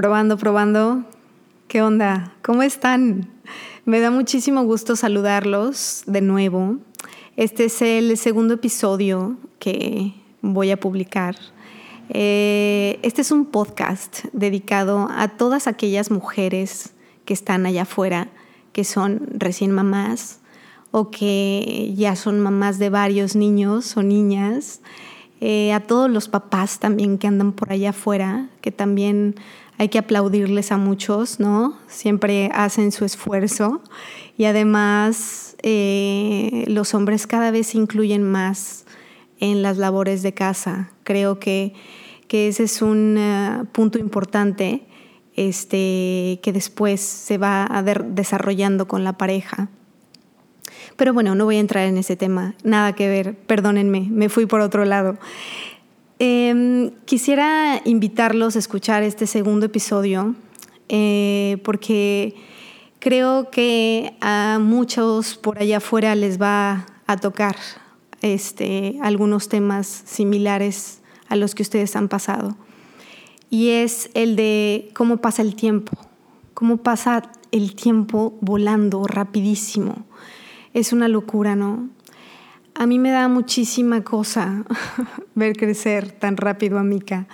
Probando, 0.00 0.38
probando. 0.38 1.04
¿Qué 1.68 1.82
onda? 1.82 2.32
¿Cómo 2.40 2.62
están? 2.62 3.28
Me 3.84 4.00
da 4.00 4.10
muchísimo 4.10 4.62
gusto 4.62 4.96
saludarlos 4.96 6.04
de 6.06 6.22
nuevo. 6.22 6.78
Este 7.36 7.66
es 7.66 7.82
el 7.82 8.16
segundo 8.16 8.54
episodio 8.54 9.36
que 9.58 10.14
voy 10.40 10.70
a 10.70 10.80
publicar. 10.80 11.36
Eh, 12.08 12.98
este 13.02 13.20
es 13.20 13.30
un 13.30 13.44
podcast 13.44 14.24
dedicado 14.32 15.06
a 15.14 15.28
todas 15.28 15.66
aquellas 15.66 16.10
mujeres 16.10 16.94
que 17.26 17.34
están 17.34 17.66
allá 17.66 17.82
afuera, 17.82 18.28
que 18.72 18.84
son 18.84 19.26
recién 19.34 19.70
mamás 19.70 20.40
o 20.92 21.10
que 21.10 21.92
ya 21.94 22.16
son 22.16 22.40
mamás 22.40 22.78
de 22.78 22.88
varios 22.88 23.36
niños 23.36 23.98
o 23.98 24.02
niñas 24.02 24.80
eh, 25.42 25.72
a 25.72 25.80
todos 25.80 26.10
los 26.10 26.28
papás 26.28 26.80
también 26.80 27.16
que 27.16 27.26
andan 27.26 27.52
por 27.52 27.72
allá 27.72 27.90
afuera, 27.90 28.50
que 28.60 28.70
también 28.70 29.36
hay 29.80 29.88
que 29.88 29.98
aplaudirles 29.98 30.72
a 30.72 30.76
muchos, 30.76 31.40
¿no? 31.40 31.74
Siempre 31.86 32.50
hacen 32.52 32.92
su 32.92 33.06
esfuerzo 33.06 33.80
y 34.36 34.44
además 34.44 35.56
eh, 35.62 36.66
los 36.68 36.92
hombres 36.92 37.26
cada 37.26 37.50
vez 37.50 37.68
se 37.68 37.78
incluyen 37.78 38.22
más 38.22 38.84
en 39.38 39.62
las 39.62 39.78
labores 39.78 40.22
de 40.22 40.34
casa. 40.34 40.90
Creo 41.02 41.40
que, 41.40 41.72
que 42.28 42.48
ese 42.48 42.64
es 42.64 42.82
un 42.82 43.16
eh, 43.16 43.64
punto 43.72 43.98
importante 43.98 44.82
este, 45.34 46.40
que 46.42 46.52
después 46.52 47.00
se 47.00 47.38
va 47.38 47.64
a 47.64 47.80
ver 47.80 48.04
desarrollando 48.04 48.86
con 48.86 49.02
la 49.02 49.14
pareja. 49.14 49.70
Pero 50.96 51.14
bueno, 51.14 51.34
no 51.34 51.46
voy 51.46 51.56
a 51.56 51.60
entrar 51.60 51.86
en 51.86 51.96
ese 51.96 52.16
tema, 52.16 52.54
nada 52.64 52.94
que 52.94 53.08
ver, 53.08 53.34
perdónenme, 53.34 54.08
me 54.10 54.28
fui 54.28 54.44
por 54.44 54.60
otro 54.60 54.84
lado. 54.84 55.16
Em, 56.22 56.90
quisiera 57.06 57.80
invitarlos 57.86 58.54
a 58.54 58.58
escuchar 58.58 59.02
este 59.02 59.26
segundo 59.26 59.64
episodio 59.64 60.34
eh, 60.90 61.56
porque 61.64 62.34
creo 62.98 63.48
que 63.48 64.14
a 64.20 64.58
muchos 64.60 65.38
por 65.38 65.58
allá 65.58 65.78
afuera 65.78 66.14
les 66.14 66.38
va 66.38 66.84
a 67.06 67.16
tocar 67.16 67.56
este, 68.20 68.98
algunos 69.00 69.48
temas 69.48 69.86
similares 70.04 71.00
a 71.26 71.36
los 71.36 71.54
que 71.54 71.62
ustedes 71.62 71.96
han 71.96 72.08
pasado. 72.08 72.54
Y 73.48 73.70
es 73.70 74.10
el 74.12 74.36
de 74.36 74.90
cómo 74.92 75.22
pasa 75.22 75.40
el 75.40 75.54
tiempo, 75.54 75.96
cómo 76.52 76.76
pasa 76.76 77.32
el 77.50 77.74
tiempo 77.74 78.36
volando 78.42 79.04
rapidísimo 79.04 80.04
es 80.74 80.92
una 80.92 81.08
locura, 81.08 81.56
¿no? 81.56 81.88
A 82.74 82.86
mí 82.86 82.98
me 82.98 83.10
da 83.10 83.28
muchísima 83.28 84.02
cosa 84.02 84.64
ver 85.34 85.56
crecer 85.56 86.12
tan 86.12 86.36
rápido 86.36 86.78
a 86.78 86.82
Mika. 86.82 87.26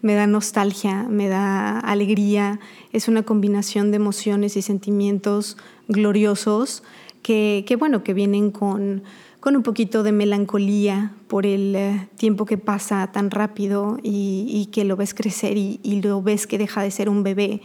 Me 0.00 0.14
da 0.14 0.26
nostalgia, 0.26 1.04
me 1.08 1.28
da 1.28 1.78
alegría. 1.78 2.60
Es 2.92 3.08
una 3.08 3.22
combinación 3.22 3.90
de 3.90 3.96
emociones 3.96 4.56
y 4.56 4.62
sentimientos 4.62 5.56
gloriosos 5.88 6.82
que, 7.22 7.64
bueno, 7.78 8.02
que 8.02 8.14
vienen 8.14 8.50
con, 8.50 9.04
con 9.40 9.56
un 9.56 9.62
poquito 9.62 10.02
de 10.02 10.12
melancolía 10.12 11.12
por 11.28 11.46
el 11.46 11.74
eh, 11.76 12.08
tiempo 12.16 12.44
que 12.46 12.58
pasa 12.58 13.10
tan 13.12 13.30
rápido 13.30 13.98
y, 14.02 14.68
que 14.72 14.84
lo 14.84 14.96
ves 14.96 15.14
crecer 15.14 15.56
y, 15.56 16.00
lo 16.02 16.20
ves 16.22 16.46
que 16.46 16.58
deja 16.58 16.82
de 16.82 16.90
ser 16.90 17.08
un 17.08 17.22
bebé 17.22 17.62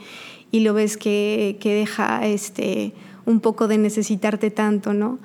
y 0.51 0.61
lo 0.61 0.73
ves 0.73 0.95
que, 0.95 1.57
que 1.59 1.73
deja 1.73 2.25
este, 2.25 2.93
un 3.25 3.39
poco 3.41 3.67
de 3.67 3.77
necesitarte 3.77 4.51
tanto, 4.51 4.93
¿no? 4.93 5.19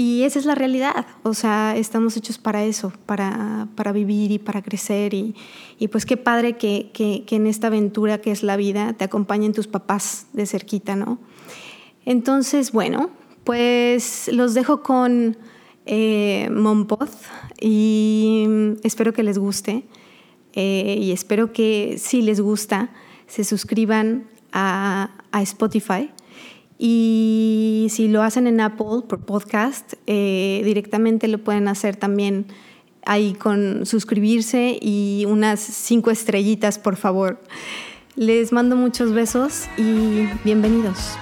Y 0.00 0.22
esa 0.22 0.38
es 0.38 0.46
la 0.46 0.54
realidad, 0.54 1.04
o 1.24 1.34
sea, 1.34 1.76
estamos 1.76 2.16
hechos 2.16 2.38
para 2.38 2.64
eso, 2.64 2.90
para, 3.04 3.68
para 3.74 3.92
vivir 3.92 4.30
y 4.30 4.38
para 4.38 4.62
crecer. 4.62 5.12
Y, 5.12 5.34
y 5.78 5.88
pues 5.88 6.06
qué 6.06 6.16
padre 6.16 6.56
que, 6.56 6.90
que, 6.94 7.24
que, 7.26 7.36
en 7.36 7.46
esta 7.46 7.66
aventura 7.66 8.18
que 8.18 8.30
es 8.30 8.42
la 8.42 8.56
vida 8.56 8.94
te 8.94 9.04
acompañen 9.04 9.52
tus 9.52 9.66
papás 9.66 10.26
de 10.32 10.46
cerquita, 10.46 10.96
¿no? 10.96 11.18
Entonces, 12.06 12.72
bueno, 12.72 13.10
pues 13.44 14.30
los 14.32 14.54
dejo 14.54 14.82
con 14.82 15.36
eh, 15.84 16.48
y 17.60 18.46
espero 18.82 19.12
que 19.12 19.22
les 19.22 19.36
guste 19.36 19.84
eh, 20.54 20.96
y 20.98 21.12
espero 21.12 21.52
que 21.52 21.96
si 21.98 22.22
les 22.22 22.40
gusta 22.40 22.88
se 23.26 23.44
suscriban 23.44 24.28
a, 24.50 25.10
a 25.30 25.42
Spotify 25.42 26.10
y 26.82 27.88
si 27.90 28.08
lo 28.08 28.22
hacen 28.22 28.46
en 28.46 28.58
Apple 28.58 29.02
por 29.06 29.20
podcast, 29.20 29.92
eh, 30.06 30.62
directamente 30.64 31.28
lo 31.28 31.36
pueden 31.36 31.68
hacer 31.68 31.96
también 31.96 32.46
ahí 33.04 33.34
con 33.34 33.84
suscribirse 33.84 34.78
y 34.80 35.26
unas 35.28 35.60
cinco 35.60 36.10
estrellitas, 36.10 36.78
por 36.78 36.96
favor. 36.96 37.38
Les 38.16 38.50
mando 38.50 38.76
muchos 38.76 39.12
besos 39.12 39.66
y 39.76 40.26
bienvenidos. 40.42 41.18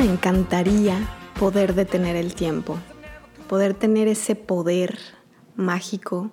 Me 0.00 0.06
encantaría 0.06 0.96
poder 1.38 1.74
detener 1.74 2.16
el 2.16 2.34
tiempo? 2.34 2.78
Poder 3.50 3.74
tener 3.74 4.08
ese 4.08 4.34
poder 4.34 4.98
mágico 5.56 6.30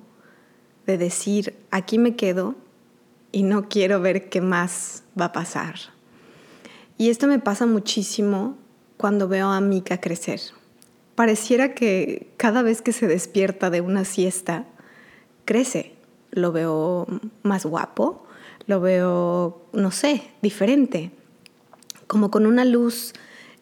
de 0.86 0.98
decir, 0.98 1.54
aquí 1.70 1.98
me 1.98 2.16
quedo 2.16 2.56
y 3.34 3.44
no 3.44 3.68
quiero 3.68 4.00
ver 4.00 4.30
qué 4.30 4.40
más 4.40 5.04
va 5.20 5.26
a 5.26 5.32
pasar. 5.34 5.76
Y 6.98 7.10
esto 7.10 7.28
me 7.28 7.40
pasa 7.40 7.66
muchísimo 7.66 8.56
cuando 8.96 9.28
veo 9.28 9.50
a 9.50 9.60
Mika 9.60 10.00
crecer. 10.00 10.40
Pareciera 11.16 11.74
que 11.74 12.32
cada 12.38 12.62
vez 12.62 12.82
que 12.82 12.94
se 12.94 13.06
despierta 13.06 13.70
de 13.70 13.82
una 13.82 14.06
siesta, 14.06 14.66
crece. 15.44 15.94
Lo 16.32 16.54
veo 16.54 17.06
más 17.44 17.66
guapo, 17.66 18.26
lo 18.66 18.80
veo, 18.80 19.66
no 19.74 19.92
sé, 19.92 20.24
diferente, 20.42 21.12
como 22.08 22.32
con 22.32 22.46
una 22.46 22.64
luz 22.64 23.14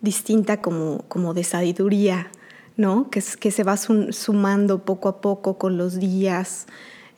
distinta 0.01 0.61
como, 0.61 1.03
como 1.07 1.33
de 1.33 1.43
sabiduría, 1.43 2.29
¿no? 2.77 3.09
Que, 3.09 3.23
que 3.39 3.51
se 3.51 3.63
va 3.63 3.77
sumando 3.77 4.83
poco 4.83 5.09
a 5.09 5.21
poco 5.21 5.57
con 5.57 5.77
los 5.77 5.99
días 5.99 6.67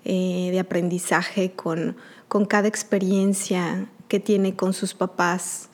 eh, 0.05 0.49
de 0.51 0.59
aprendizaje, 0.59 1.51
con, 1.51 1.97
con 2.27 2.45
cada 2.45 2.67
experiencia 2.67 3.87
que 4.07 4.19
tiene 4.19 4.55
con 4.55 4.73
sus 4.73 4.93
papás. 4.93 5.69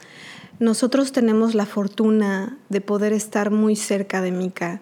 Nosotros 0.59 1.11
tenemos 1.11 1.55
la 1.55 1.65
fortuna 1.65 2.57
de 2.69 2.81
poder 2.81 3.13
estar 3.13 3.51
muy 3.51 3.75
cerca 3.75 4.21
de 4.21 4.31
Mika. 4.31 4.81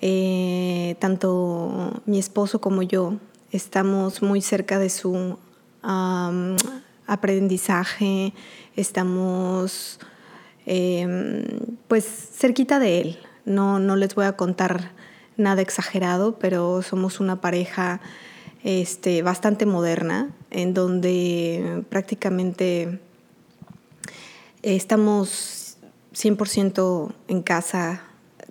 Eh, 0.00 0.96
tanto 1.00 2.02
mi 2.06 2.18
esposo 2.18 2.60
como 2.60 2.82
yo 2.82 3.14
estamos 3.50 4.22
muy 4.22 4.42
cerca 4.42 4.78
de 4.78 4.90
su 4.90 5.38
aprendizaje, 7.06 8.32
estamos 8.76 9.98
Em, 10.70 11.46
pues 11.88 12.04
cerquita 12.04 12.78
de 12.78 13.00
él. 13.00 13.18
No, 13.46 13.78
no 13.78 13.96
les 13.96 14.14
voy 14.14 14.26
a 14.26 14.36
contar 14.36 14.90
nada 15.38 15.62
exagerado, 15.62 16.38
pero 16.38 16.82
somos 16.82 17.20
una 17.20 17.40
pareja 17.40 18.02
este, 18.64 19.22
bastante 19.22 19.64
moderna, 19.64 20.30
en 20.50 20.74
donde 20.74 21.84
prácticamente 21.88 23.00
estamos 24.62 25.78
100% 26.12 27.14
en 27.28 27.42
casa 27.42 28.02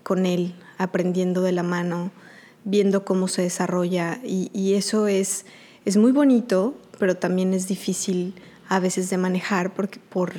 con 0.01 0.25
él, 0.25 0.55
aprendiendo 0.79 1.43
de 1.43 1.51
la 1.51 1.61
mano, 1.61 2.09
viendo 2.63 3.05
cómo 3.05 3.27
se 3.27 3.43
desarrolla. 3.43 4.19
Y, 4.23 4.73
eso 4.73 5.07
es, 5.07 5.45
es 5.85 5.97
muy 5.97 6.13
bonito, 6.13 6.73
pero 6.97 7.15
también 7.15 7.53
es 7.53 7.67
difícil 7.67 8.33
a 8.69 8.79
veces 8.79 9.11
de 9.11 9.17
manejar 9.17 9.75
porque 9.75 9.99
por, 9.99 10.33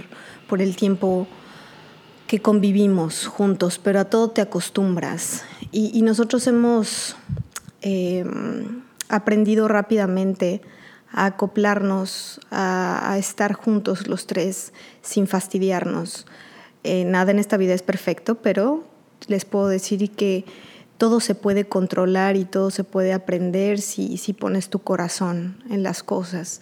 por 0.49 0.61
el 0.61 0.75
tiempo 0.75 1.29
que 2.29 2.41
convivimos 2.41 3.27
juntos, 3.27 3.81
pero 3.83 3.99
a 3.99 4.05
todo 4.05 4.31
te 4.31 4.43
acostumbras. 4.43 5.45
Y, 5.73 6.03
nosotros 6.03 6.47
hemos 6.47 7.17
em, 7.81 8.83
aprendido 9.09 9.67
rápidamente 9.67 10.61
a 11.11 11.25
acoplarnos, 11.25 12.41
a, 12.51 13.17
estar 13.19 13.55
juntos 13.55 14.07
los 14.09 14.27
tres 14.27 14.75
sin 15.01 15.27
fastidiarnos. 15.27 16.27
Eh, 16.85 17.05
nada 17.05 17.31
en 17.31 17.39
esta 17.39 17.57
vida 17.57 17.73
es 17.73 17.83
perfecto, 17.83 18.37
pero 18.37 18.85
les 19.27 19.47
puedo 19.47 19.69
decir 19.69 20.11
que 20.11 20.45
todo 20.99 21.21
se 21.21 21.35
puede 21.35 21.65
controlar 21.67 22.37
y 22.37 22.45
todo 22.45 22.71
se 22.71 22.85
puede 22.85 23.15
aprender 23.15 23.81
si, 23.81 24.19
si 24.19 24.35
pones 24.35 24.69
tu 24.69 24.81
corazón 24.81 25.65
en 25.71 25.83
las 25.83 26.03
cosas. 26.03 26.61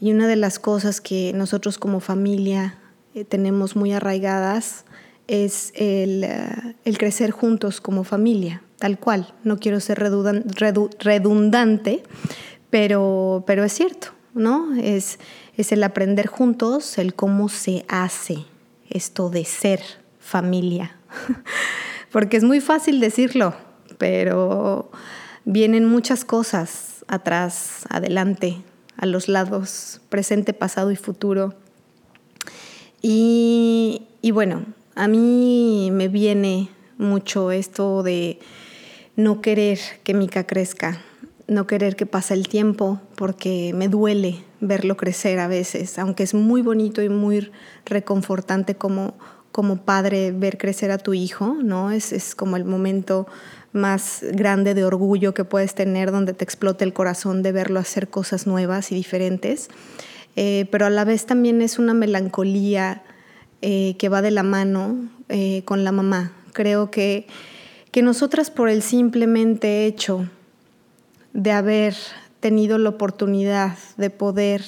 Y 0.00 0.12
una 0.12 0.28
de 0.28 0.36
las 0.36 0.60
cosas 0.60 1.00
que 1.00 1.32
nosotros 1.34 1.78
como 1.78 1.98
familia 1.98 2.78
eh, 3.14 3.24
tenemos 3.24 3.74
muy 3.74 3.92
arraigadas 3.92 4.84
es 5.30 5.72
eh, 5.76 6.74
el, 6.84 6.98
crecer 6.98 7.30
juntos 7.30 7.80
como 7.80 8.02
familia, 8.02 8.62
tal 8.80 8.98
cual. 8.98 9.32
No 9.44 9.58
quiero 9.58 9.78
ser 9.78 10.00
redundante, 10.00 12.02
pero, 12.68 13.44
pero 13.46 13.62
es 13.62 13.72
cierto, 13.72 14.08
¿no? 14.34 14.74
Es, 14.74 15.20
es 15.56 15.70
el 15.70 15.84
aprender 15.84 16.26
juntos, 16.26 16.98
el 16.98 17.14
cómo 17.14 17.48
se 17.48 17.84
hace 17.88 18.38
esto 18.88 19.30
de 19.30 19.44
ser 19.44 19.80
familia. 20.18 20.96
Porque 22.10 22.36
es 22.36 22.42
muy 22.42 22.60
fácil 22.60 22.98
decirlo, 22.98 23.54
pero 23.98 24.90
vienen 25.44 25.84
muchas 25.84 26.24
cosas 26.24 27.04
atrás, 27.06 27.84
adelante, 27.88 28.56
a 28.96 29.06
los 29.06 29.28
lados, 29.28 30.00
presente, 30.08 30.54
pasado 30.54 30.90
y 30.90 30.96
futuro. 30.96 31.54
Y, 33.00 34.08
y 34.22 34.32
bueno, 34.32 34.66
a 35.00 35.08
mí 35.08 35.88
me 35.90 36.08
viene 36.08 36.68
mucho 36.98 37.52
esto 37.52 38.02
de 38.02 38.38
no 39.16 39.40
querer 39.40 39.78
que 40.04 40.12
Mica 40.12 40.44
crezca, 40.46 41.00
no 41.48 41.66
querer 41.66 41.96
que 41.96 42.04
pase 42.04 42.34
el 42.34 42.48
tiempo, 42.48 43.00
porque 43.14 43.72
me 43.74 43.88
duele 43.88 44.44
verlo 44.60 44.98
crecer 44.98 45.38
a 45.38 45.48
veces, 45.48 45.98
aunque 45.98 46.22
es 46.22 46.34
muy 46.34 46.60
bonito 46.60 47.00
y 47.00 47.08
muy 47.08 47.50
reconfortante 47.86 48.74
como, 48.74 49.14
como 49.52 49.86
padre 49.86 50.32
ver 50.32 50.58
crecer 50.58 50.90
a 50.90 50.98
tu 50.98 51.14
hijo, 51.14 51.56
¿no? 51.62 51.90
Es, 51.92 52.12
es 52.12 52.34
como 52.34 52.58
el 52.58 52.66
momento 52.66 53.26
más 53.72 54.22
grande 54.32 54.74
de 54.74 54.84
orgullo 54.84 55.32
que 55.32 55.46
puedes 55.46 55.74
tener, 55.74 56.10
donde 56.10 56.34
te 56.34 56.44
explota 56.44 56.84
el 56.84 56.92
corazón 56.92 57.42
de 57.42 57.52
verlo 57.52 57.80
hacer 57.80 58.10
cosas 58.10 58.46
nuevas 58.46 58.92
y 58.92 58.96
diferentes. 58.96 59.70
Eh, 60.36 60.66
pero 60.70 60.84
a 60.84 60.90
la 60.90 61.06
vez 61.06 61.24
también 61.24 61.62
es 61.62 61.78
una 61.78 61.94
melancolía 61.94 63.02
eh, 63.62 63.96
que 63.98 64.08
va 64.08 64.22
de 64.22 64.30
la 64.30 64.42
mano 64.42 65.08
eh, 65.28 65.62
con 65.64 65.84
la 65.84 65.92
mamá. 65.92 66.32
Creo 66.52 66.90
que, 66.90 67.26
que 67.90 68.02
nosotras 68.02 68.50
por 68.50 68.68
el 68.68 68.82
simplemente 68.82 69.86
hecho 69.86 70.28
de 71.32 71.52
haber 71.52 71.94
tenido 72.40 72.78
la 72.78 72.88
oportunidad 72.88 73.76
de 73.96 74.10
poder 74.10 74.64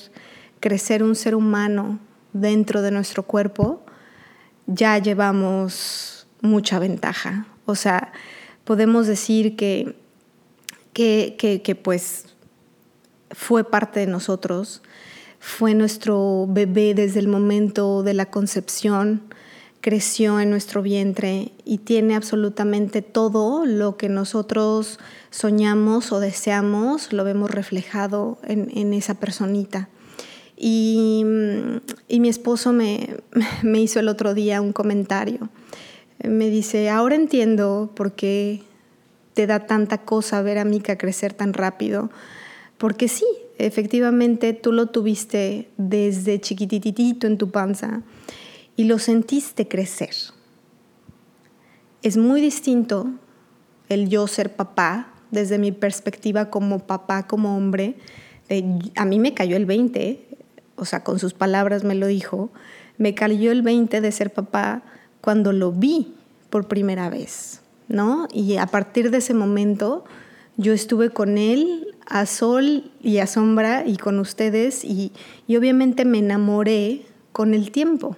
crecer 0.60 1.02
un 1.02 1.16
ser 1.16 1.34
humano 1.34 1.98
dentro 2.32 2.82
de 2.82 2.90
nuestro 2.90 3.24
cuerpo, 3.24 3.82
ya 4.66 4.98
llevamos 4.98 6.26
mucha 6.40 6.78
ventaja. 6.78 7.46
O 7.66 7.74
sea, 7.74 8.12
podemos 8.64 9.06
decir 9.06 9.56
que, 9.56 9.96
que, 10.92 11.80
pues 11.82 12.26
fue 13.30 13.64
parte 13.64 14.00
de 14.00 14.06
nosotros, 14.06 14.82
fue 15.44 15.74
nuestro 15.74 16.46
bebé 16.48 16.94
desde 16.94 17.18
el 17.18 17.26
momento 17.26 18.04
de 18.04 18.14
la 18.14 18.26
concepción, 18.26 19.22
creció 19.80 20.38
en 20.38 20.50
nuestro 20.50 20.82
vientre 20.82 21.50
y 21.64 21.78
tiene 21.78 22.14
absolutamente 22.14 23.02
todo 23.02 23.66
lo 23.66 23.96
que 23.96 24.08
nosotros 24.08 25.00
soñamos 25.30 26.12
o 26.12 26.20
deseamos, 26.20 27.12
lo 27.12 27.24
vemos 27.24 27.50
reflejado 27.50 28.38
en, 28.44 28.92
esa 28.92 29.14
personita. 29.14 29.88
Y, 30.56 31.24
y 32.06 32.20
mi 32.20 32.28
esposo 32.28 32.72
me, 32.72 33.16
me 33.64 33.80
hizo 33.80 33.98
el 33.98 34.06
otro 34.06 34.34
día 34.34 34.60
un 34.60 34.72
comentario 34.72 35.50
me 36.22 36.50
dice, 36.50 36.88
ahora 36.88 37.16
entiendo 37.16 37.90
por 37.94 38.12
qué 38.12 38.62
te 39.34 39.46
da 39.46 39.66
tanta 39.66 39.98
cosa 39.98 40.42
ver 40.42 40.58
a 40.58 40.64
Mika 40.64 40.96
crecer 40.96 41.32
tan 41.34 41.52
rápido, 41.52 42.10
porque 42.78 43.08
sí, 43.08 43.26
efectivamente 43.66 44.52
tú 44.52 44.72
lo 44.72 44.86
tuviste 44.86 45.70
desde 45.76 46.40
chiquititito 46.40 47.26
en 47.26 47.38
tu 47.38 47.50
panza 47.50 48.02
y 48.76 48.84
lo 48.84 48.98
sentiste 48.98 49.68
crecer. 49.68 50.14
Es 52.02 52.16
muy 52.16 52.40
distinto 52.40 53.10
el 53.88 54.08
yo 54.08 54.26
ser 54.26 54.56
papá, 54.56 55.14
desde 55.30 55.58
mi 55.58 55.72
perspectiva 55.72 56.50
como 56.50 56.80
papá, 56.80 57.26
como 57.26 57.56
hombre. 57.56 57.94
a 58.96 59.04
mí 59.04 59.18
me 59.18 59.32
cayó 59.32 59.56
el 59.56 59.66
20, 59.66 60.26
o 60.76 60.84
sea, 60.84 61.04
con 61.04 61.18
sus 61.18 61.32
palabras 61.32 61.84
me 61.84 61.94
lo 61.94 62.06
dijo, 62.06 62.50
me 62.98 63.14
cayó 63.14 63.52
el 63.52 63.62
20 63.62 64.00
de 64.00 64.12
ser 64.12 64.32
papá 64.32 64.82
cuando 65.20 65.52
lo 65.52 65.72
vi 65.72 66.14
por 66.50 66.68
primera 66.68 67.08
vez, 67.08 67.62
¿no? 67.88 68.28
Y 68.32 68.56
a 68.56 68.66
partir 68.66 69.10
de 69.10 69.18
ese 69.18 69.34
momento 69.34 70.04
yo 70.56 70.72
estuve 70.72 71.10
con 71.10 71.38
él 71.38 71.91
a 72.06 72.26
sol 72.26 72.90
y 73.02 73.18
a 73.18 73.26
sombra 73.26 73.84
y 73.86 73.96
con 73.96 74.18
ustedes 74.18 74.84
y, 74.84 75.12
obviamente 75.48 76.04
me 76.04 76.18
enamoré 76.18 77.02
con 77.32 77.54
el 77.54 77.70
tiempo. 77.70 78.16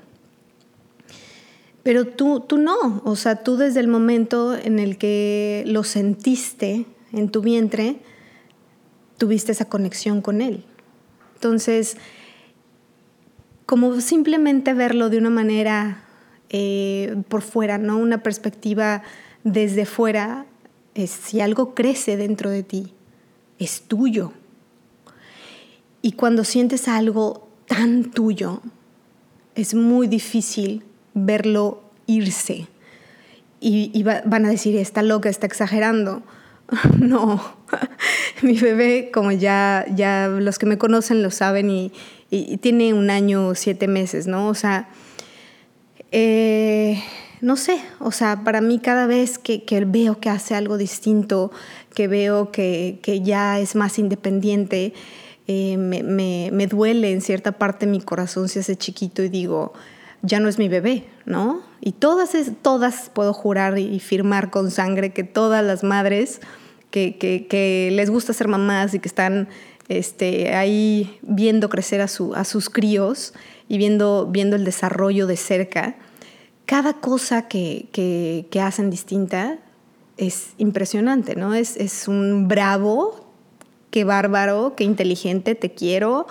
Pero 1.82 2.06
tú, 2.06 2.40
tú 2.40 2.58
no, 2.58 3.02
o 3.04 3.14
sea, 3.16 3.42
tú 3.42 3.56
desde 3.56 3.80
el 3.80 3.88
momento 3.88 4.56
en 4.56 4.78
el 4.78 4.96
que 4.96 5.64
lo 5.66 5.84
sentiste 5.84 6.86
en 7.12 7.28
tu 7.28 7.42
vientre, 7.42 7.98
tuviste 9.18 9.52
esa 9.52 9.66
conexión 9.66 10.22
con 10.22 10.40
él. 10.40 10.64
Entonces, 11.34 11.98
como 13.66 14.00
simplemente 14.00 14.72
verlo 14.72 15.10
de 15.10 15.18
una 15.18 15.30
manera 15.30 16.04
eh, 16.48 17.16
por 17.28 17.42
fuera, 17.42 17.78
¿no? 17.78 17.98
Una 17.98 18.22
perspectiva 18.22 19.02
desde 19.42 19.84
fuera, 19.84 20.46
es, 20.94 21.10
si 21.10 21.40
algo 21.40 21.74
crece 21.74 22.16
dentro 22.16 22.50
de 22.50 22.62
ti, 22.62 22.94
es 23.58 23.82
tuyo. 23.82 24.32
Y 26.02 26.12
cuando 26.12 26.44
sientes 26.44 26.88
algo 26.88 27.48
tan 27.66 28.10
tuyo, 28.10 28.60
es 29.54 29.74
muy 29.74 30.06
difícil 30.06 30.84
verlo 31.14 31.82
irse. 32.06 32.68
Y, 33.60 34.02
van 34.02 34.44
a 34.44 34.50
decir, 34.50 34.76
está 34.76 35.02
loca, 35.02 35.30
está 35.30 35.46
exagerando. 35.46 36.22
no, 36.98 37.42
mi 38.42 38.58
bebé, 38.58 39.10
como 39.12 39.32
ya, 39.32 39.86
ya 39.94 40.28
los 40.28 40.58
que 40.58 40.66
me 40.66 40.76
conocen 40.76 41.22
lo 41.22 41.30
saben, 41.30 41.70
y, 41.70 41.92
y 42.30 42.58
tiene 42.58 42.92
un 42.92 43.08
año, 43.08 43.54
siete 43.54 43.88
meses, 43.88 44.26
¿no? 44.26 44.48
O 44.48 44.54
sea, 44.54 44.90
eh, 46.16 47.02
no 47.44 47.56
sé, 47.56 47.78
o 48.00 48.10
sea, 48.10 48.42
para 48.42 48.62
mí 48.62 48.78
cada 48.78 49.06
vez 49.06 49.38
que, 49.38 49.62
veo 49.86 50.18
que 50.18 50.30
hace 50.30 50.54
algo 50.54 50.78
distinto, 50.78 51.52
que 51.94 52.08
veo 52.08 52.50
que, 52.50 52.98
ya 53.22 53.60
es 53.60 53.76
más 53.76 53.98
independiente, 53.98 54.94
eh, 55.46 55.76
me, 55.76 56.66
duele 56.66 57.12
en 57.12 57.20
cierta 57.20 57.52
parte 57.52 57.86
mi 57.86 58.00
corazón 58.00 58.48
si 58.48 58.60
hace 58.60 58.76
chiquito 58.76 59.22
y 59.22 59.28
digo, 59.28 59.74
ya 60.22 60.40
no 60.40 60.48
es 60.48 60.58
mi 60.58 60.70
bebé, 60.70 61.04
¿no? 61.26 61.60
Y 61.82 61.92
todas, 61.92 62.30
todas 62.62 63.10
puedo 63.12 63.34
jurar 63.34 63.78
y 63.78 64.00
firmar 64.00 64.50
con 64.50 64.70
sangre 64.70 65.12
que 65.12 65.22
todas 65.22 65.62
las 65.62 65.84
madres 65.84 66.40
que, 66.90 67.90
les 67.92 68.08
gusta 68.08 68.32
ser 68.32 68.48
mamás 68.48 68.94
y 68.94 69.00
que 69.00 69.08
están 69.08 69.48
este, 69.88 70.54
ahí 70.54 71.18
viendo 71.20 71.68
crecer 71.68 72.00
a, 72.00 72.04
a 72.04 72.44
sus 72.44 72.70
críos 72.70 73.34
y 73.68 73.76
viendo 73.76 74.32
el 74.32 74.64
desarrollo 74.64 75.26
de 75.26 75.36
cerca, 75.36 75.96
cada 76.66 76.94
cosa 76.94 77.48
que, 77.48 78.48
hacen 78.60 78.90
distinta 78.90 79.58
es 80.16 80.54
impresionante, 80.58 81.36
¿no? 81.36 81.54
Es, 81.54 81.76
es, 81.76 82.08
un 82.08 82.48
bravo, 82.48 83.32
qué 83.90 84.04
bárbaro, 84.04 84.74
qué 84.76 84.84
inteligente, 84.84 85.54
te 85.54 85.72
quiero, 85.72 86.26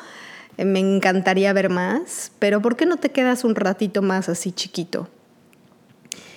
eh, 0.57 0.65
me 0.65 0.79
encantaría 0.79 1.53
ver 1.53 1.69
más, 1.69 2.31
pero 2.39 2.61
¿por 2.61 2.75
qué 2.75 2.85
no 2.85 2.97
te 2.97 3.09
quedas 3.09 3.43
un 3.43 3.55
ratito 3.55 4.01
más 4.01 4.29
así 4.29 4.51
chiquito? 4.51 5.09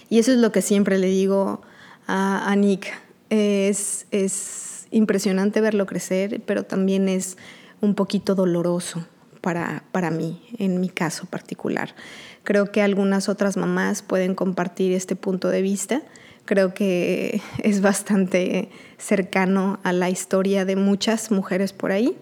Y 0.09 0.19
eso 0.19 0.33
es 0.33 0.39
lo 0.39 0.53
que 0.53 0.63
siempre 0.63 0.99
le 0.99 1.09
digo 1.09 1.61
a, 2.07 2.51
a 2.51 2.57
Nick, 2.57 2.93
es, 3.31 4.07
es 4.11 4.87
impresionante 4.91 5.61
verlo 5.61 5.87
crecer, 5.87 6.41
pero 6.47 6.65
también 6.65 7.09
es 7.09 7.37
un 7.81 7.95
poquito 7.95 8.35
doloroso 8.35 9.05
para, 9.47 9.85
para 9.93 10.11
mí, 10.11 10.43
en 10.59 10.81
mi 10.81 10.89
caso 10.89 11.25
particular. 11.27 11.95
Creo 12.43 12.73
que 12.73 12.83
algunas 12.83 13.29
otras 13.29 13.57
mamás 13.57 14.03
pueden 14.03 14.35
compartir 14.35 14.91
este 14.91 15.15
punto 15.15 15.51
de 15.51 15.63
vista. 15.63 16.03
Creo 16.47 16.75
que 16.75 17.41
es 17.63 17.81
bastante 17.81 18.71
cercano 18.99 19.79
a 19.85 19.93
la 19.93 20.11
historia 20.11 20.65
de 20.65 20.75
muchas 20.75 21.31
mujeres 21.31 21.73
por 21.73 21.93
ahí. 21.93 22.17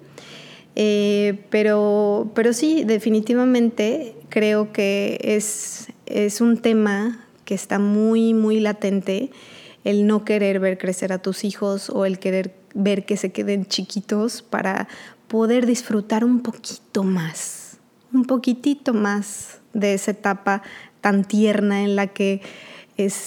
Eh, 0.76 1.46
pero, 1.48 2.30
pero 2.34 2.52
sí, 2.52 2.84
definitivamente 2.84 4.14
creo 4.28 4.70
que 4.74 5.18
es, 5.22 5.86
es 6.04 6.42
un 6.42 6.58
tema 6.58 7.24
que 7.46 7.54
está 7.54 7.78
muy, 7.78 8.34
muy 8.34 8.60
latente, 8.60 9.30
el 9.84 10.06
no 10.06 10.26
querer 10.26 10.60
ver 10.60 10.76
crecer 10.76 11.10
a 11.10 11.22
tus 11.22 11.44
hijos 11.44 11.88
o 11.88 12.04
el 12.04 12.18
querer 12.18 12.52
ver 12.74 13.06
que 13.06 13.16
se 13.16 13.32
queden 13.32 13.64
chiquitos 13.64 14.42
para 14.42 14.88
poder 15.34 15.66
disfrutar 15.66 16.24
un 16.24 16.42
poquito 16.42 17.02
más, 17.02 17.78
un 18.12 18.24
poquitito 18.24 18.94
más 18.94 19.58
de 19.72 19.94
esa 19.94 20.12
etapa 20.12 20.62
tan 21.00 21.24
tierna 21.24 21.82
en 21.82 21.96
la 21.96 22.06
que 22.06 22.40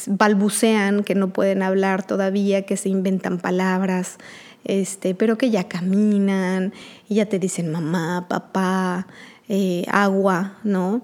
balbucean, 0.07 1.03
que 1.03 1.15
no 1.15 1.33
pueden 1.33 1.61
hablar 1.61 2.07
todavía, 2.07 2.65
que 2.65 2.77
se 2.77 2.87
inventan 2.87 3.39
palabras, 3.39 4.19
este, 4.63 5.15
pero 5.15 5.37
que 5.37 5.49
ya 5.49 5.65
caminan 5.65 6.71
y 7.09 7.15
ya 7.15 7.25
te 7.25 7.39
dicen 7.39 7.73
mamá, 7.73 8.27
papá, 8.29 9.07
eh, 9.49 9.83
agua, 9.91 10.59
¿no? 10.63 11.01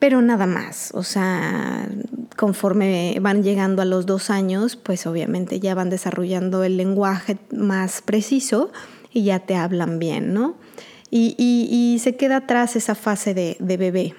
Pero 0.00 0.20
nada 0.20 0.46
más, 0.46 0.90
o 0.94 1.04
sea, 1.04 1.88
conforme 2.36 3.18
van 3.20 3.44
llegando 3.44 3.82
a 3.82 3.84
los 3.84 4.04
dos 4.04 4.30
años, 4.30 4.74
pues 4.74 5.06
obviamente 5.06 5.60
ya 5.60 5.76
van 5.76 5.90
desarrollando 5.90 6.64
el 6.64 6.76
lenguaje 6.76 7.38
más 7.52 8.02
preciso 8.02 8.72
y 9.18 9.24
ya 9.24 9.40
te 9.40 9.56
hablan 9.56 9.98
bien, 9.98 10.32
¿no? 10.32 10.54
Y, 11.10 11.98
se 12.00 12.14
queda 12.14 12.36
atrás 12.36 12.76
esa 12.76 12.94
fase 12.94 13.34
de, 13.34 13.56
bebé. 13.58 14.14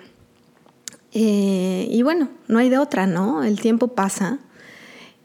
Eh, 1.14 1.88
y 1.90 2.02
bueno, 2.02 2.30
no 2.50 2.60
hay 2.60 2.70
de 2.70 2.78
otra, 2.78 3.08
¿no? 3.08 3.44
El 3.44 3.62
tiempo 3.62 3.90
pasa, 3.90 4.40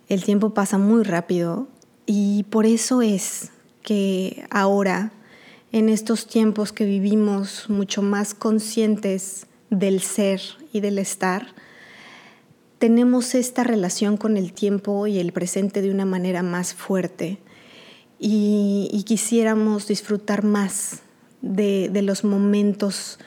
el 0.08 0.22
tiempo 0.22 0.54
pasa 0.54 0.78
muy 0.78 1.02
rápido 1.02 1.66
y 2.06 2.44
por 2.44 2.66
eso 2.66 3.02
es 3.02 3.50
que 3.82 4.46
ahora, 4.50 5.10
en 5.72 5.88
estos 5.88 6.28
tiempos 6.28 6.72
que 6.72 6.84
vivimos 6.84 7.68
mucho 7.68 8.00
más 8.00 8.32
conscientes 8.32 9.46
del 9.70 10.00
ser 10.00 10.40
y 10.72 10.80
del 10.80 10.98
estar, 10.98 11.48
tenemos 12.78 13.34
esta 13.34 13.64
relación 13.64 14.16
con 14.16 14.36
el 14.36 14.52
tiempo 14.52 15.08
y 15.08 15.18
el 15.18 15.32
presente 15.32 15.82
de 15.82 15.90
una 15.90 16.04
manera 16.04 16.44
más 16.44 16.74
fuerte 16.74 17.40
y, 18.26 19.04
quisiéramos 19.04 19.86
disfrutar 19.86 20.44
más 20.44 21.02
de, 21.42 21.90
los 22.02 22.24
momentos 22.24 23.18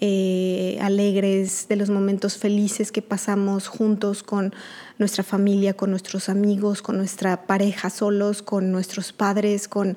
eh, 0.00 0.78
alegres, 0.80 1.66
de 1.68 1.74
los 1.74 1.90
momentos 1.90 2.38
felices 2.38 2.92
que 2.92 3.02
pasamos 3.02 3.66
juntos 3.66 4.22
con 4.22 4.54
nuestra 4.96 5.24
familia, 5.24 5.74
con 5.74 5.90
nuestros 5.90 6.28
amigos, 6.28 6.82
con 6.82 6.96
nuestra 6.96 7.48
pareja 7.48 7.90
solos, 7.90 8.42
con 8.42 8.70
nuestros 8.70 9.12
padres, 9.12 9.66
con, 9.66 9.96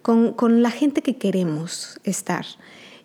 con, 0.00 0.62
la 0.62 0.70
gente 0.70 1.02
que 1.02 1.18
queremos 1.18 2.00
estar. 2.02 2.46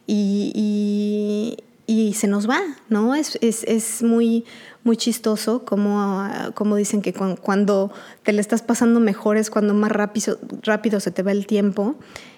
Y, 0.07 1.57
se 1.87 2.27
nos 2.27 2.49
va, 2.49 2.61
¿no? 2.89 3.15
Es, 3.15 3.37
es, 3.41 3.63
es 3.63 4.01
muy, 4.01 4.45
muy 4.83 4.97
chistoso 4.97 5.65
como, 5.65 6.27
como 6.53 6.75
dicen 6.75 7.01
que 7.01 7.13
cuando 7.13 7.91
te 8.23 8.33
le 8.33 8.41
estás 8.41 8.61
pasando 8.61 8.99
mejor 8.99 9.37
es 9.37 9.49
cuando 9.49 9.73
más 9.73 9.91
rápido, 9.91 10.39
rápido 10.63 10.99
se 10.99 11.11
te 11.11 11.23
va 11.23 11.31
el 11.31 11.45
tiempo. 11.47 11.95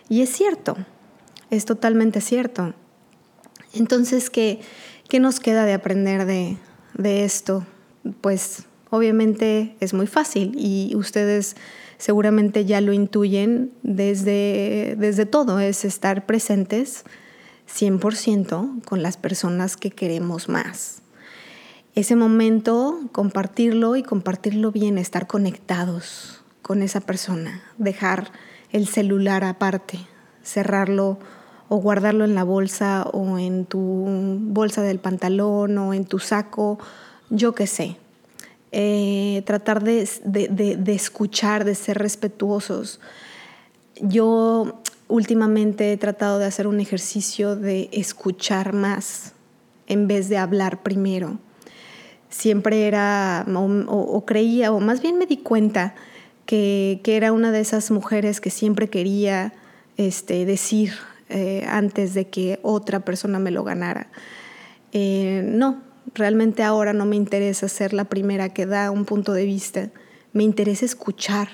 Y 0.10 0.22
es 0.22 0.30
cierto, 0.30 0.78
es 1.50 1.66
totalmente 1.66 2.22
cierto. 2.22 2.74
Entonces, 3.74 4.30
¿qué, 4.30 4.60
qué 5.10 5.20
nos 5.20 5.40
queda 5.40 5.66
de 5.66 5.74
aprender 5.74 6.26
de, 6.26 6.58
de 6.94 7.24
esto? 7.24 7.66
Pues 8.22 8.66
obviamente 8.90 9.76
es 9.80 9.94
muy 9.94 10.08
fácil 10.08 10.54
y 10.58 10.94
ustedes 10.96 11.56
seguramente 11.98 12.66
ya 12.66 12.80
lo 12.82 12.94
intuyen 12.94 13.72
desde, 13.84 14.96
desde 14.98 15.26
todo, 15.26 15.60
es 15.60 15.84
estar 15.84 16.26
presentes 16.26 17.04
100% 17.68 18.84
con 18.84 19.04
las 19.04 19.18
personas 19.18 19.78
que 19.78 19.92
queremos 19.92 20.50
más 20.50 21.02
ese 21.98 22.16
momento, 22.16 23.00
compartirlo 23.12 23.96
y 23.96 24.04
compartirlo 24.04 24.72
bien, 24.72 25.00
estar 25.00 25.26
conectados 25.26 26.44
con 26.62 26.84
esa 26.84 27.02
persona, 27.02 27.64
dejar 27.80 28.32
el 28.72 28.88
celular 28.88 29.44
aparte, 29.44 29.98
cerrarlo 30.44 31.18
o 31.70 31.78
guardarlo 31.78 32.24
en 32.24 32.36
la 32.36 32.44
bolsa 32.44 33.02
o 33.14 33.40
en 33.40 33.66
tu 33.66 33.80
bolsa 33.80 34.84
del 34.84 35.00
pantalón 35.00 35.76
o 35.80 35.96
en 35.96 36.06
tu 36.06 36.20
saco, 36.20 36.78
yo 37.32 37.56
qué 37.56 37.66
sé. 37.66 37.98
Eh, 38.72 39.42
tratar 39.48 39.84
de, 39.84 40.08
de 40.24 40.94
escuchar, 40.94 41.66
de 41.66 41.74
ser 41.74 41.98
respetuosos. 41.98 43.00
Yo 44.02 44.84
últimamente 45.08 45.92
he 45.94 45.98
tratado 45.98 46.40
de 46.40 46.46
hacer 46.46 46.68
un 46.68 46.80
ejercicio 46.80 47.56
de 47.56 47.90
escuchar 47.92 48.74
más 48.74 49.34
en 49.88 50.08
vez 50.08 50.30
de 50.30 50.38
hablar 50.38 50.84
primero. 50.84 51.40
Siempre 52.30 52.88
era 52.88 53.46
o, 53.48 54.26
creía, 54.26 54.72
o 54.72 54.80
más 54.80 55.02
bien 55.02 55.18
me 55.18 55.26
di 55.26 55.38
cuenta 55.38 55.96
que, 56.46 57.02
era 57.06 57.32
una 57.32 57.52
de 57.52 57.62
esas 57.62 57.90
mujeres 57.90 58.42
que 58.42 58.50
siempre 58.50 58.90
quería 58.90 59.54
este, 59.96 60.46
decir 60.46 60.94
eh, 61.30 61.66
antes 61.70 62.14
de 62.14 62.28
que 62.28 62.60
otra 62.64 63.00
persona 63.00 63.40
me 63.40 63.52
lo 63.52 63.64
ganara. 63.64 64.10
Eh, 64.92 65.42
no, 65.46 65.82
realmente 66.14 66.64
ahora 66.64 66.94
no 66.94 67.06
me 67.06 67.16
interesa 67.16 67.68
ser 67.70 67.94
la 67.94 68.06
primera 68.06 68.50
que 68.50 68.66
da 68.66 68.92
un 68.92 69.06
punto 69.06 69.34
de 69.34 69.46
vista, 69.46 69.90
me 70.34 70.44
interesa 70.44 70.86
escuchar 70.86 71.48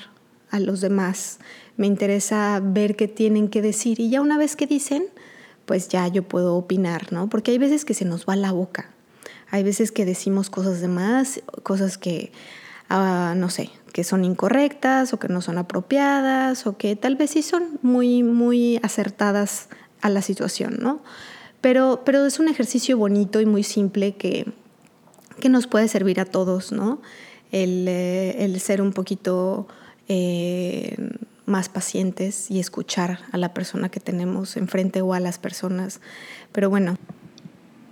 a 0.49 0.59
los 0.59 0.81
demás, 0.81 1.39
me 1.77 1.87
interesa 1.87 2.61
ver 2.63 2.95
qué 2.95 3.07
tienen 3.07 3.49
que 3.49 3.61
decir 3.61 3.99
y 3.99 4.09
ya 4.09 4.21
una 4.21 4.37
vez 4.37 4.55
que 4.55 4.67
dicen, 4.67 5.05
pues 5.65 5.87
ya 5.87 6.07
yo 6.07 6.23
puedo 6.23 6.55
opinar, 6.55 7.11
¿no? 7.11 7.29
Porque 7.29 7.51
hay 7.51 7.57
veces 7.57 7.85
que 7.85 7.93
se 7.93 8.05
nos 8.05 8.25
va 8.25 8.35
la 8.35 8.51
boca 8.51 8.93
hay 9.53 9.61
veces 9.61 9.91
que 9.91 10.03
decimos 10.03 10.49
cosas 10.49 10.81
de 10.81 10.87
más, 10.87 11.43
cosas 11.61 11.99
que, 11.99 12.31
ah, 12.89 13.35
no 13.37 13.51
sé, 13.51 13.69
que 13.91 14.03
son 14.03 14.25
incorrectas 14.25 15.13
o 15.13 15.19
que 15.19 15.27
no 15.27 15.41
son 15.41 15.59
apropiadas 15.59 16.65
o 16.65 16.75
que 16.75 16.95
tal 16.95 17.15
vez 17.15 17.29
sí 17.29 17.43
son 17.43 17.77
muy, 17.83 18.23
muy 18.23 18.79
acertadas 18.81 19.69
a 20.01 20.09
la 20.09 20.23
situación, 20.23 20.79
¿no? 20.81 21.03
Pero, 21.61 22.01
pero 22.03 22.25
es 22.25 22.39
un 22.39 22.47
ejercicio 22.47 22.97
bonito 22.97 23.41
y 23.41 23.45
muy 23.45 23.61
simple 23.61 24.15
que, 24.15 24.51
que 25.39 25.49
nos 25.49 25.67
puede 25.67 25.87
servir 25.87 26.19
a 26.19 26.25
todos, 26.25 26.71
¿no? 26.71 26.99
El, 27.51 27.85
eh, 27.87 28.59
ser 28.59 28.81
un 28.81 28.91
poquito 28.91 29.67
eh, 30.07 30.97
más 31.45 31.69
pacientes 31.69 32.49
y 32.49 32.59
escuchar 32.59 33.19
a 33.31 33.37
la 33.37 33.53
persona 33.53 33.89
que 33.89 33.99
tenemos 33.99 34.57
enfrente 34.57 35.01
o 35.01 35.13
a 35.13 35.19
las 35.19 35.37
personas. 35.37 36.01
Pero 36.51 36.69
bueno, 36.69 36.95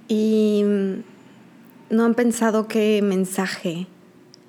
y 0.08 0.64
¿No 1.92 2.06
han 2.06 2.16
pensado 2.16 2.70
qué 2.70 3.02
mensaje 3.04 3.86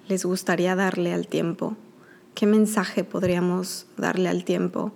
les 0.06 0.24
gustaría 0.24 0.76
darle 0.76 1.12
al 1.12 1.26
tiempo? 1.26 1.76
¿Qué 2.36 2.46
mensaje 2.46 3.02
podríamos 3.02 3.86
darle 3.96 4.28
al 4.28 4.44
tiempo? 4.44 4.92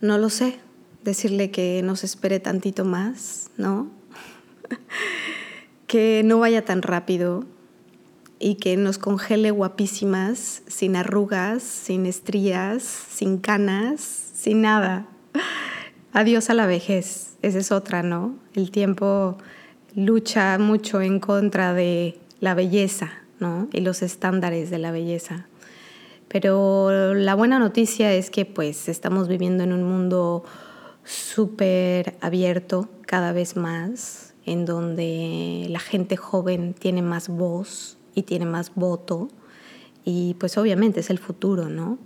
No 0.00 0.18
lo 0.18 0.28
sé. 0.28 0.58
Decirle 1.04 1.52
que 1.52 1.82
nos 1.84 2.02
espere 2.02 2.40
tantito 2.40 2.84
más, 2.84 3.48
¿no? 3.56 3.92
que 5.86 6.22
no 6.24 6.40
vaya 6.40 6.64
tan 6.64 6.82
rápido 6.82 7.44
y 8.44 8.56
que 8.56 8.76
nos 8.76 8.98
congele 8.98 9.50
guapísimas, 9.52 10.64
sin 10.66 10.96
arrugas, 10.96 11.62
sin 11.62 12.04
estrías, 12.04 12.82
sin 12.82 13.38
canas, 13.38 14.02
sin 14.02 14.60
nada. 14.60 15.06
Adiós 16.12 16.50
a 16.50 16.54
la 16.54 16.66
vejez. 16.66 17.38
Esa 17.40 17.58
es 17.58 17.72
otra, 17.72 18.02
¿no? 18.02 18.34
El 18.54 18.70
tiempo 18.70 19.38
lucha 19.94 20.58
mucho 20.58 21.00
en 21.00 21.20
contra 21.20 21.72
de 21.72 22.18
la 22.40 22.52
belleza 22.52 23.12
¿no? 23.40 23.68
y 23.72 23.80
los 23.80 24.02
estándares 24.02 24.68
de 24.68 24.76
la 24.76 24.92
belleza. 24.92 25.46
Pero 26.28 27.14
la 27.14 27.34
buena 27.34 27.58
noticia 27.58 28.12
es 28.12 28.28
que 28.28 28.44
pues 28.44 28.90
estamos 28.90 29.26
viviendo 29.26 29.64
en 29.64 29.72
un 29.72 29.84
mundo 29.84 30.44
súper 31.02 32.18
abierto 32.20 32.90
cada 33.06 33.32
vez 33.32 33.56
más, 33.56 34.34
en 34.44 34.66
donde 34.66 35.66
la 35.70 35.80
gente 35.80 36.18
joven 36.18 36.74
tiene 36.74 37.00
más 37.00 37.30
voz 37.30 37.96
y 38.14 38.22
tiene 38.22 38.46
más 38.46 38.74
voto 38.74 39.28
y 40.04 40.34
pues 40.34 40.58
obviamente 40.58 41.00
es 41.00 41.10
el 41.10 41.18
futuro, 41.18 41.68
¿no? 41.68 41.98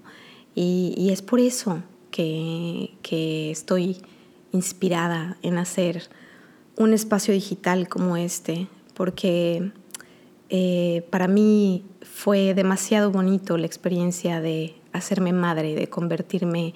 Y, 0.54 1.10
es 1.10 1.22
por 1.22 1.40
eso 1.40 1.82
que, 2.10 2.94
que 3.02 3.50
estoy 3.50 3.98
inspirada 4.52 5.36
en 5.42 5.58
hacer 5.58 6.08
un 6.76 6.92
espacio 6.92 7.32
digital 7.32 7.88
como 7.88 8.16
este, 8.16 8.66
porque 8.94 9.70
eh, 10.50 11.06
para 11.10 11.28
mí 11.28 11.84
fue 12.02 12.54
demasiado 12.54 13.10
bonito 13.10 13.58
la 13.58 13.66
experiencia 13.66 14.40
de 14.40 14.74
hacerme 14.92 15.32
madre, 15.32 15.74
de 15.74 15.88
convertirme 15.88 16.74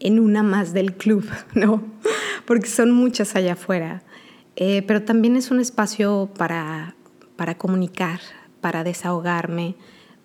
en 0.00 0.20
una 0.20 0.42
más 0.42 0.72
del 0.72 0.94
club, 0.94 1.28
¿no? 1.54 1.82
Porque 2.46 2.68
son 2.68 2.90
muchas 2.90 3.36
allá 3.36 3.54
afuera. 3.54 4.02
Eh, 4.56 4.82
pero 4.86 5.02
también 5.02 5.36
es 5.36 5.50
un 5.50 5.58
espacio 5.58 6.30
para, 6.36 6.94
para 7.36 7.56
comunicar, 7.56 8.20
para 8.64 8.82
desahogarme, 8.82 9.74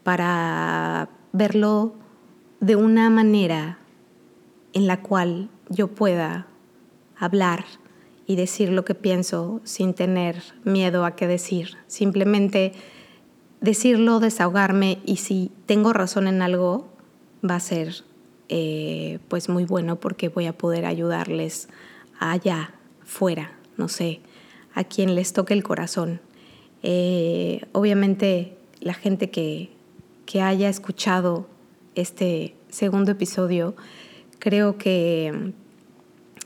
para 0.04 1.10
verlo 1.34 1.94
de 2.62 2.78
una 2.78 3.10
manera 3.10 3.80
en 4.72 4.88
la 4.88 5.02
cual 5.02 5.50
yo 5.68 5.90
pueda 5.90 6.48
hablar 7.18 7.66
y 8.28 8.38
decir 8.38 8.70
lo 8.70 8.86
que 8.86 8.96
pienso 8.96 9.60
sin 9.66 9.94
tener 9.94 10.42
miedo 10.64 11.04
a 11.04 11.18
qué 11.18 11.28
decir. 11.28 11.76
Simplemente 11.88 12.72
decirlo, 13.60 14.22
desahogarme 14.22 15.00
y 15.06 15.18
si 15.18 15.52
tengo 15.66 15.92
razón 15.92 16.26
en 16.26 16.42
algo, 16.42 16.88
va 17.44 17.56
a 17.56 17.60
ser 17.60 18.06
eh, 18.48 19.20
pues 19.28 19.50
muy 19.50 19.66
bueno 19.66 20.00
porque 20.00 20.30
voy 20.30 20.46
a 20.46 20.58
poder 20.58 20.86
ayudarles 20.86 21.68
allá, 22.22 22.74
fuera, 23.04 23.52
no 23.76 23.90
sé, 23.90 24.22
a 24.74 24.86
quien 24.86 25.14
les 25.14 25.34
toque 25.34 25.54
el 25.54 25.64
corazón. 25.64 26.22
Eh, 26.84 27.62
obviamente 27.72 28.58
la 28.80 28.94
gente 28.94 29.30
que, 29.30 29.70
que 30.26 30.42
haya 30.42 30.70
escuchado 30.70 31.48
este 31.96 32.56
segundo 32.70 33.12
episodio, 33.12 33.76
creo 34.40 34.78
que 34.78 35.54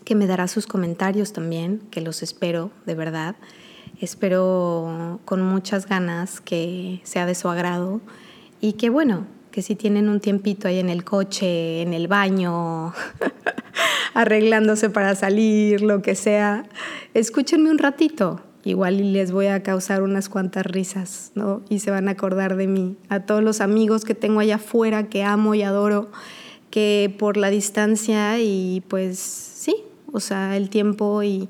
que 0.03 0.15
me 0.15 0.27
dará 0.27 0.47
sus 0.47 0.67
comentarios 0.67 1.33
también, 1.33 1.81
que 1.89 2.01
los 2.01 2.23
espero, 2.23 2.71
de 2.85 2.95
verdad. 2.95 3.35
Espero 3.99 5.19
con 5.25 5.41
muchas 5.41 5.87
ganas 5.87 6.41
que 6.41 6.99
sea 7.03 7.25
de 7.25 7.35
su 7.35 7.47
agrado 7.47 8.01
y 8.59 8.73
que 8.73 8.89
bueno, 8.89 9.27
que 9.51 9.61
si 9.61 9.75
tienen 9.75 10.09
un 10.09 10.19
tiempito 10.19 10.67
ahí 10.67 10.79
en 10.79 10.89
el 10.89 11.03
coche, 11.03 11.81
en 11.81 11.93
el 11.93 12.07
baño, 12.07 12.93
arreglándose 14.13 14.89
para 14.89 15.15
salir, 15.15 15.81
lo 15.81 16.01
que 16.01 16.15
sea, 16.15 16.65
escúchenme 17.13 17.69
un 17.69 17.77
ratito. 17.77 18.41
Igual 18.65 19.11
les 19.11 19.31
voy 19.31 19.47
a 19.47 19.61
causar 19.61 20.03
unas 20.03 20.29
cuantas 20.29 20.65
risas, 20.65 21.31
¿no? 21.35 21.61
Y 21.69 21.79
se 21.79 21.91
van 21.91 22.07
a 22.07 22.11
acordar 22.11 22.55
de 22.55 22.67
mí. 22.67 22.95
A 23.09 23.21
todos 23.21 23.43
los 23.43 23.59
amigos 23.59 24.05
que 24.05 24.15
tengo 24.15 24.39
allá 24.39 24.55
afuera, 24.55 25.09
que 25.09 25.23
amo 25.23 25.53
y 25.53 25.63
adoro, 25.63 26.09
que 26.69 27.13
por 27.19 27.35
la 27.35 27.49
distancia 27.49 28.39
y 28.39 28.81
pues 28.87 29.19
sí, 29.19 29.75
o 30.11 30.19
sea, 30.19 30.55
el 30.55 30.69
tiempo 30.69 31.23
y, 31.23 31.49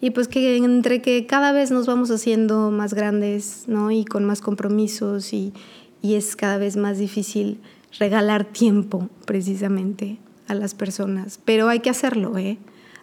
y 0.00 0.10
pues 0.10 0.28
que 0.28 0.58
entre 0.58 1.00
que 1.00 1.26
cada 1.26 1.52
vez 1.52 1.70
nos 1.70 1.86
vamos 1.86 2.10
haciendo 2.10 2.70
más 2.70 2.92
grandes, 2.92 3.64
¿no? 3.66 3.90
Y 3.90 4.04
con 4.04 4.24
más 4.24 4.42
compromisos 4.42 5.32
y, 5.32 5.54
y 6.02 6.14
es 6.14 6.36
cada 6.36 6.58
vez 6.58 6.76
más 6.76 6.98
difícil 6.98 7.58
regalar 7.98 8.44
tiempo 8.44 9.08
precisamente 9.24 10.18
a 10.46 10.54
las 10.54 10.74
personas. 10.74 11.40
Pero 11.44 11.68
hay 11.68 11.80
que 11.80 11.90
hacerlo, 11.90 12.36
¿eh? 12.36 12.58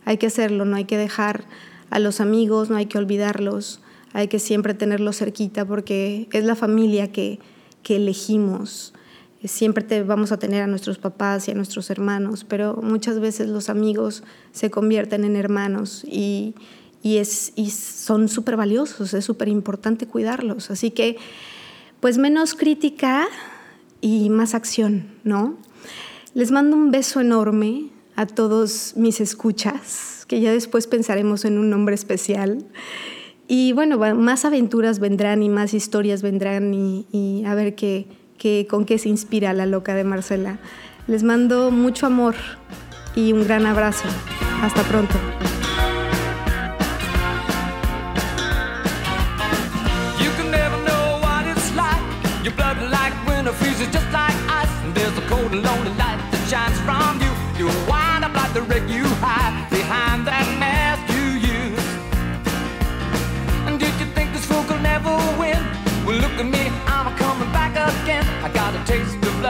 Hay 0.05 0.17
que 0.17 0.27
hacerlo, 0.27 0.63
no 0.63 0.75
hay 0.75 0.85
que 0.85 0.97
dejar 0.97 1.45
a 1.89 2.00
los 2.00 2.20
amigos, 2.20 2.70
no 2.70 2.75
hay 2.75 2.86
que 2.88 2.98
olvidarlos, 2.98 3.82
hay 4.13 4.27
que 4.27 4.39
siempre 4.39 4.74
tenerlos 4.74 5.17
cerquita 5.17 5.65
porque 5.65 6.27
es 6.32 6.44
la 6.44 6.56
familia 6.56 7.12
que, 7.12 7.39
que 7.84 7.98
elegimos. 7.98 8.94
Siempre 9.44 9.84
te 9.84 10.03
vamos 10.03 10.32
a 10.32 10.39
tener 10.39 10.63
a 10.63 10.67
nuestros 10.67 10.98
papás 10.98 11.48
y 11.48 11.51
a 11.51 11.53
nuestros 11.53 11.89
hermanos, 11.89 12.44
pero 12.44 12.79
muchas 12.82 13.20
veces 13.20 13.48
los 13.48 13.70
amigos 13.70 14.24
se 14.51 14.72
convierten 14.72 15.24
en 15.24 15.36
hermanos 15.36 16.03
y, 16.03 16.56
y, 17.03 17.17
es, 17.17 17.53
y 17.56 17.70
son 17.70 18.27
súper 18.27 18.58
valiosos, 18.58 19.13
es 19.13 19.24
súper 19.24 19.48
importante 19.48 20.08
cuidarlos. 20.08 20.72
Así 20.72 20.91
que, 20.91 21.17
pues 22.00 22.17
menos 22.17 22.56
crítica 22.56 23.27
y 24.01 24.29
más 24.29 24.56
acción, 24.56 25.08
¿no? 25.24 25.58
Les 26.34 26.51
mando 26.51 26.75
un 26.75 26.91
beso 26.91 27.22
enorme 27.22 27.89
a 28.15 28.25
todos 28.25 28.94
mis 28.96 29.22
escuchas, 29.22 30.16
que 30.27 30.41
ya 30.41 30.51
después 30.51 30.88
pensaremos 30.88 31.46
en 31.46 31.57
un 31.57 31.69
nombre 31.69 31.96
especial. 31.96 32.65
Y 33.48 33.72
bueno, 33.74 33.98
más 34.15 34.46
aventuras 34.46 35.00
vendrán 35.00 35.41
y 35.41 35.50
más 35.50 35.74
historias 35.74 36.22
vendrán 36.22 36.74
y, 36.74 37.43
a 37.46 37.55
ver 37.55 37.75
qué, 37.75 38.07
qué, 38.38 38.67
con 38.69 38.86
qué 38.86 38.98
se 38.98 39.10
inspira 39.10 39.53
la 39.53 39.65
loca 39.65 39.96
de 39.96 40.03
Marcela. 40.03 40.60
Les 41.07 41.24
mando 41.24 41.72
mucho 41.72 42.05
amor 42.05 42.36
y 43.15 43.31
un 43.31 43.46
gran 43.46 43.65
abrazo. 43.65 44.07
Hasta 44.62 44.84
pronto. 44.84 45.15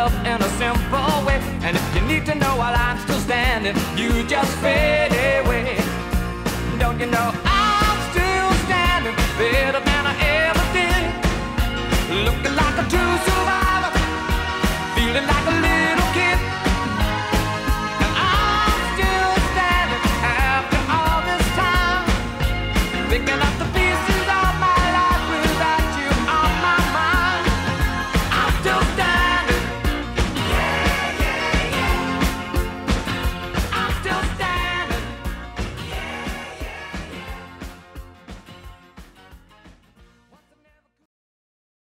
love 0.07 0.25
in 0.25 0.41
a 0.41 0.49
simple 0.57 1.25
way. 1.25 1.39
And 1.61 1.75
if 1.75 1.95
you 1.95 2.01
need 2.01 2.25
to 2.27 2.35
know 2.35 2.57
while 2.57 2.75
I'm 2.75 2.97
still 2.99 3.19
standing, 3.19 3.75
you 3.97 4.23
just 4.27 4.51
fade 4.59 5.11
away. 5.39 5.77
Don't 6.79 6.99
you 6.99 7.07
know 7.07 7.37